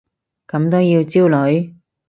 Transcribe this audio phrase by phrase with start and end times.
[0.47, 1.75] 咁都要焦慮？